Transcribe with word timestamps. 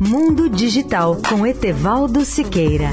Mundo 0.00 0.48
Digital 0.50 1.16
com 1.28 1.46
Etevaldo 1.46 2.24
Siqueira. 2.24 2.90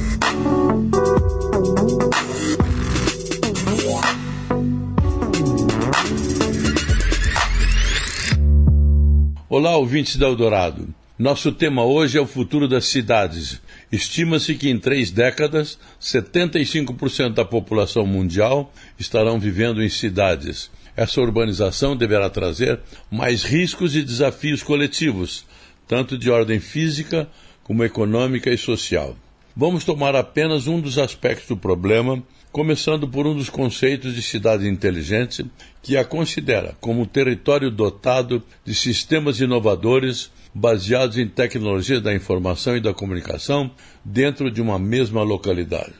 Olá, 9.50 9.76
ouvintes 9.76 10.16
da 10.16 10.28
Eldorado. 10.28 10.94
Nosso 11.18 11.52
tema 11.52 11.84
hoje 11.84 12.18
é 12.18 12.22
o 12.22 12.28
futuro 12.28 12.68
das 12.68 12.86
cidades. 12.86 13.60
Estima-se 13.92 14.54
que 14.54 14.70
em 14.70 14.78
três 14.78 15.10
décadas, 15.10 15.80
75% 16.00 17.34
da 17.34 17.46
população 17.46 18.06
mundial 18.06 18.72
estarão 19.00 19.40
vivendo 19.40 19.82
em 19.82 19.90
cidades. 19.90 20.70
Essa 20.96 21.22
urbanização 21.22 21.96
deverá 21.96 22.30
trazer 22.30 22.80
mais 23.10 23.44
riscos 23.44 23.96
e 23.96 24.04
desafios 24.04 24.62
coletivos, 24.62 25.44
tanto 25.88 26.18
de 26.18 26.30
ordem 26.30 26.60
física 26.60 27.28
como 27.64 27.84
econômica 27.84 28.50
e 28.50 28.58
social. 28.58 29.16
Vamos 29.56 29.84
tomar 29.84 30.16
apenas 30.16 30.68
um 30.68 30.82
dos 30.82 30.98
aspectos 30.98 31.48
do 31.48 31.58
problema, 31.58 32.22
começando 32.52 33.08
por 33.08 33.28
um 33.28 33.36
dos 33.36 33.50
conceitos 33.50 34.16
de 34.16 34.22
cidade 34.22 34.68
inteligente, 34.68 35.46
que 35.82 35.96
a 35.96 36.04
considera 36.04 36.76
como 36.82 37.02
um 37.02 37.06
território 37.06 37.70
dotado 37.70 38.42
de 38.66 38.74
sistemas 38.74 39.40
inovadores 39.40 40.32
baseados 40.54 41.18
em 41.18 41.28
tecnologia 41.28 42.02
da 42.02 42.14
informação 42.14 42.78
e 42.78 42.80
da 42.80 42.94
comunicação 42.94 43.72
dentro 44.04 44.52
de 44.52 44.62
uma 44.62 44.78
mesma 44.78 45.24
localidade. 45.24 45.94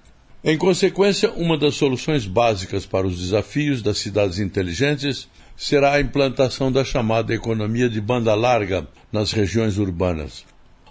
Em 0.44 0.58
consequência, 0.58 1.32
uma 1.32 1.58
das 1.58 1.76
soluções 1.76 2.26
básicas 2.26 2.86
para 2.86 3.08
os 3.08 3.18
desafios 3.18 3.82
das 3.82 4.00
cidades 4.00 4.40
inteligentes 4.40 5.30
será 5.56 5.94
a 5.94 6.02
implantação 6.02 6.72
da 6.72 6.84
chamada 6.84 7.34
economia 7.34 7.90
de 7.90 8.02
banda 8.02 8.34
larga 8.36 8.88
nas 9.12 9.32
regiões 9.32 9.78
urbanas. 9.78 10.46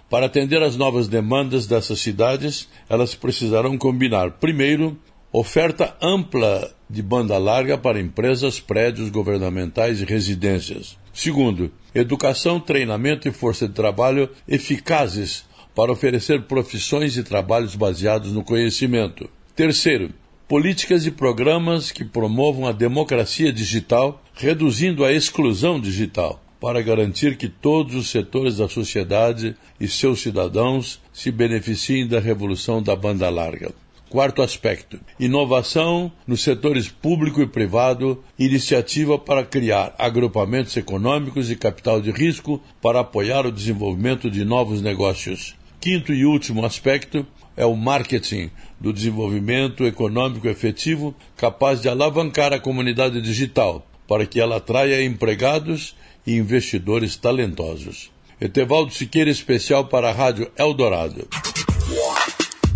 Para 0.09 0.27
atender 0.27 0.61
às 0.61 0.75
novas 0.75 1.07
demandas 1.07 1.65
dessas 1.65 1.99
cidades, 1.99 2.69
elas 2.87 3.15
precisarão 3.15 3.77
combinar, 3.77 4.31
primeiro, 4.33 4.97
oferta 5.31 5.95
ampla 5.99 6.71
de 6.87 7.01
banda 7.01 7.37
larga 7.39 7.77
para 7.77 7.99
empresas, 7.99 8.59
prédios 8.59 9.09
governamentais 9.09 9.99
e 10.01 10.05
residências. 10.05 10.97
Segundo, 11.11 11.71
educação, 11.93 12.59
treinamento 12.59 13.27
e 13.27 13.31
força 13.31 13.67
de 13.67 13.73
trabalho 13.73 14.29
eficazes 14.47 15.45
para 15.75 15.91
oferecer 15.91 16.43
profissões 16.43 17.17
e 17.17 17.23
trabalhos 17.23 17.75
baseados 17.75 18.31
no 18.31 18.43
conhecimento. 18.43 19.27
Terceiro, 19.55 20.11
políticas 20.47 21.05
e 21.05 21.11
programas 21.11 21.91
que 21.91 22.05
promovam 22.05 22.67
a 22.67 22.71
democracia 22.71 23.51
digital, 23.51 24.22
reduzindo 24.33 25.05
a 25.05 25.11
exclusão 25.11 25.79
digital, 25.79 26.43
para 26.59 26.81
garantir 26.81 27.37
que 27.37 27.49
todos 27.49 27.93
os 27.93 28.09
setores 28.09 28.57
da 28.57 28.69
sociedade 28.69 29.55
e 29.79 29.87
seus 29.87 30.21
cidadãos 30.21 31.01
se 31.11 31.29
beneficiem 31.29 32.07
da 32.07 32.19
revolução 32.19 32.81
da 32.81 32.95
banda 32.95 33.29
larga. 33.29 33.71
Quarto 34.09 34.41
aspecto: 34.41 34.99
inovação 35.19 36.11
nos 36.25 36.41
setores 36.41 36.87
público 36.87 37.41
e 37.41 37.47
privado, 37.47 38.23
iniciativa 38.39 39.19
para 39.19 39.43
criar 39.43 39.93
agrupamentos 39.97 40.77
econômicos 40.77 41.51
e 41.51 41.55
capital 41.55 41.99
de 41.99 42.11
risco 42.11 42.61
para 42.81 43.01
apoiar 43.01 43.45
o 43.45 43.51
desenvolvimento 43.51 44.31
de 44.31 44.45
novos 44.45 44.81
negócios. 44.81 45.55
Quinto 45.81 46.13
e 46.13 46.25
último 46.25 46.65
aspecto 46.65 47.27
é 47.57 47.65
o 47.65 47.75
marketing 47.75 48.49
do 48.79 48.93
desenvolvimento 48.93 49.83
econômico 49.83 50.47
efetivo 50.47 51.13
capaz 51.35 51.81
de 51.81 51.89
alavancar 51.89 52.53
a 52.53 52.59
comunidade 52.59 53.21
digital 53.21 53.85
para 54.13 54.27
que 54.27 54.39
ela 54.39 54.57
atraia 54.57 55.03
empregados 55.03 55.95
e 56.23 56.35
investidores 56.35 57.15
talentosos. 57.15 58.11
Etevaldo 58.39 58.93
Siqueira, 58.93 59.31
especial 59.31 59.87
para 59.87 60.11
a 60.11 60.13
Rádio 60.13 60.51
Eldorado. 60.55 61.27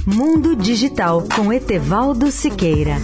Mundo 0.03 0.55
Digital 0.55 1.27
com 1.35 1.53
Etevaldo 1.53 2.31
Siqueira. 2.31 2.97